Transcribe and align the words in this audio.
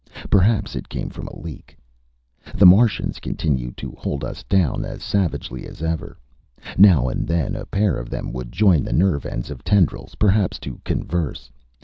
Perhaps 0.31 0.75
it 0.75 0.89
came 0.89 1.11
from 1.11 1.27
a 1.27 1.39
leak. 1.39 1.77
The 2.55 2.65
Martians 2.65 3.19
continued 3.19 3.77
to 3.77 3.91
hold 3.99 4.23
us 4.23 4.41
down 4.41 4.83
as 4.83 5.03
savagely 5.03 5.67
as 5.67 5.83
ever. 5.83 6.17
Now 6.75 7.07
and 7.07 7.27
then 7.27 7.55
a 7.55 7.67
pair 7.67 7.97
of 7.97 8.09
them 8.09 8.33
would 8.33 8.51
join 8.51 8.83
the 8.83 8.93
nerve 8.93 9.27
ends 9.27 9.51
of 9.51 9.63
tendrils, 9.63 10.15
perhaps 10.15 10.57
to 10.61 10.81
converse. 10.83 11.51